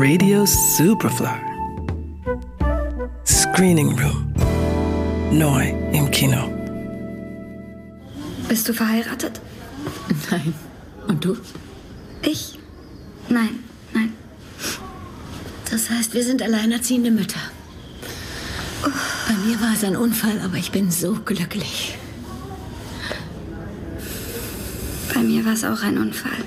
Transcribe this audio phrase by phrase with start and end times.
[0.00, 1.40] Radio Superfly.
[3.26, 4.32] Screening Room.
[5.32, 6.48] Neu im Kino.
[8.48, 9.40] Bist du verheiratet?
[10.30, 10.54] Nein.
[11.08, 11.36] Und du?
[12.22, 12.60] Ich?
[13.28, 13.58] Nein,
[13.92, 14.12] nein.
[15.68, 17.40] Das heißt, wir sind alleinerziehende Mütter.
[18.84, 21.98] Bei mir war es ein Unfall, aber ich bin so glücklich.
[25.12, 26.44] Bei mir war es auch ein Unfall.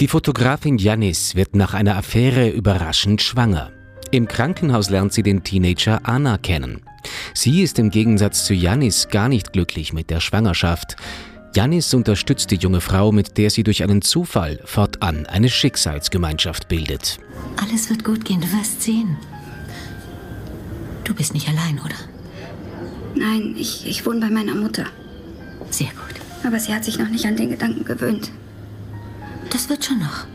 [0.00, 3.72] Die Fotografin Janis wird nach einer Affäre überraschend schwanger.
[4.12, 6.82] Im Krankenhaus lernt sie den Teenager Anna kennen.
[7.34, 10.94] Sie ist im Gegensatz zu Janis gar nicht glücklich mit der Schwangerschaft.
[11.52, 17.18] Janis unterstützt die junge Frau, mit der sie durch einen Zufall fortan eine Schicksalsgemeinschaft bildet.
[17.56, 19.16] Alles wird gut gehen, du wirst sehen.
[21.02, 21.96] Du bist nicht allein, oder?
[23.16, 24.84] Nein, ich, ich wohne bei meiner Mutter.
[25.70, 26.20] Sehr gut.
[26.44, 28.30] Aber sie hat sich noch nicht an den Gedanken gewöhnt.
[29.50, 30.26] Das wird schon noch.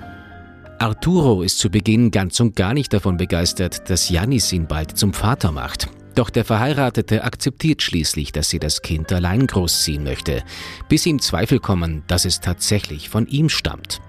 [0.80, 5.14] Arturo ist zu Beginn ganz und gar nicht davon begeistert, dass Janis ihn bald zum
[5.14, 5.88] Vater macht.
[6.16, 10.44] Doch der Verheiratete akzeptiert schließlich, dass sie das Kind allein großziehen möchte,
[10.90, 14.02] bis ihm Zweifel kommen, dass es tatsächlich von ihm stammt.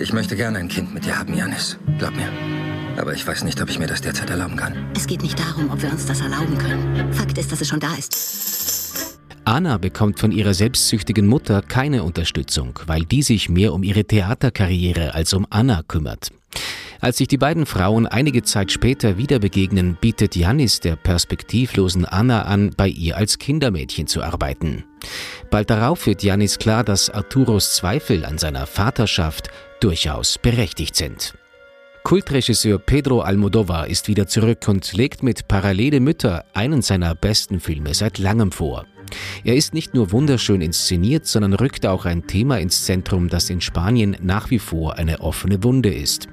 [0.00, 1.78] Ich möchte gerne ein Kind mit dir haben, Janis.
[1.98, 2.28] Glaub mir.
[2.96, 4.90] Aber ich weiß nicht, ob ich mir das derzeit erlauben kann.
[4.96, 7.12] Es geht nicht darum, ob wir uns das erlauben können.
[7.12, 8.12] Fakt ist, dass es schon da ist.
[9.44, 15.14] Anna bekommt von ihrer selbstsüchtigen Mutter keine Unterstützung, weil die sich mehr um ihre Theaterkarriere
[15.14, 16.30] als um Anna kümmert.
[17.00, 22.42] Als sich die beiden Frauen einige Zeit später wieder begegnen, bietet Janis der perspektivlosen Anna
[22.42, 24.84] an, bei ihr als Kindermädchen zu arbeiten.
[25.50, 29.48] Bald darauf wird Janis klar, dass Arturos Zweifel an seiner Vaterschaft
[29.80, 31.34] durchaus berechtigt sind.
[32.04, 37.94] Kultregisseur Pedro Almodovar ist wieder zurück und legt mit Parallele Mütter einen seiner besten Filme
[37.94, 38.86] seit langem vor.
[39.44, 43.60] Er ist nicht nur wunderschön inszeniert, sondern rückt auch ein Thema ins Zentrum, das in
[43.60, 46.28] Spanien nach wie vor eine offene Wunde ist.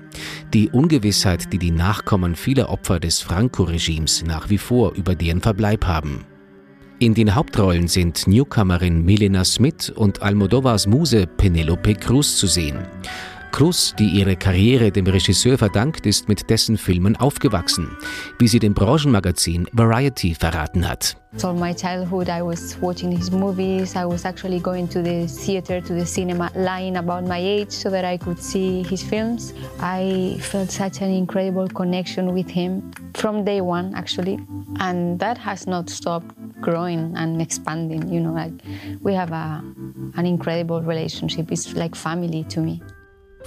[0.54, 5.86] Die Ungewissheit, die die Nachkommen vieler Opfer des Franco-Regimes nach wie vor über deren Verbleib
[5.86, 6.26] haben.
[7.02, 12.80] In den Hauptrollen sind Newcomerin Milena Smith und Almodovars Muse Penelope Cruz zu sehen.
[13.52, 17.98] Cruz, die ihre Karriere dem Regisseur verdankt, ist mit dessen Filmen aufgewachsen,
[18.38, 21.16] wie sie dem Branchenmagazin Variety verraten hat.
[21.44, 23.96] All my childhood, I was watching his movies.
[23.96, 27.92] I was actually going to the theater, to the cinema, lying about my age so
[27.92, 29.54] that I could see his films.
[29.80, 34.40] I felt such an incredible connection with him from day one, actually,
[34.80, 38.12] and that has not stopped growing and expanding.
[38.12, 38.54] You know, like
[39.02, 39.62] we have a,
[40.16, 41.52] an incredible relationship.
[41.52, 42.82] It's like family to me.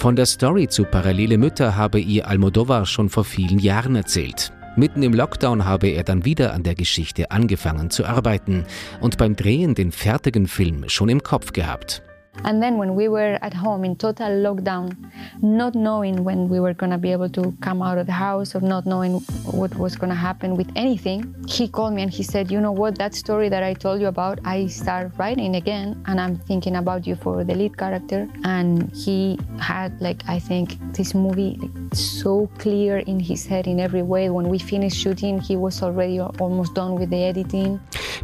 [0.02, 4.52] Von der Story zu Parallele Mütter habe ihr Almodovar schon vor vielen Jahren erzählt.
[4.74, 8.64] Mitten im Lockdown habe er dann wieder an der Geschichte angefangen zu arbeiten
[9.00, 12.02] und beim Drehen den fertigen Film schon im Kopf gehabt.
[12.44, 14.96] And then when we were at home in total lockdown,
[15.42, 18.54] not knowing when we were going to be able to come out of the house
[18.54, 22.22] or not knowing what was going to happen with anything, he called me and he
[22.22, 22.98] said, "You know what?
[22.98, 27.06] That story that I told you about, I start writing again and I'm thinking about
[27.06, 32.48] you for the lead character." And he had like I think this movie like, so
[32.58, 34.30] clear in his head in every way.
[34.30, 37.78] When we finished shooting, he was already almost done with the editing.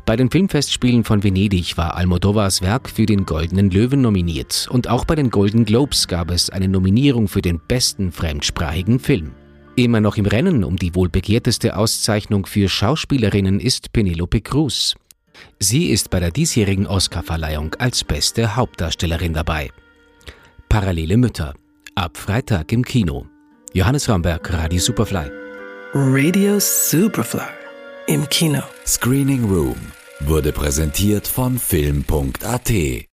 [0.07, 5.05] Bei den Filmfestspielen von Venedig war Almodovars Werk für den Goldenen Löwen nominiert und auch
[5.05, 9.33] bei den Golden Globes gab es eine Nominierung für den besten fremdsprachigen Film.
[9.77, 14.95] Immer noch im Rennen um die wohl begehrteste Auszeichnung für Schauspielerinnen ist Penelope Cruz.
[15.61, 19.71] Sie ist bei der diesjährigen Oscarverleihung als beste Hauptdarstellerin dabei.
[20.69, 21.55] Parallele Mütter.
[21.95, 23.27] Ab Freitag im Kino.
[23.73, 25.31] Johannes Ramberg, Radio Superfly.
[25.95, 27.41] Radio Superfly.
[28.07, 28.63] Im Kino.
[28.87, 29.77] Screening Room
[30.21, 33.08] wurde präsentiert von Film.at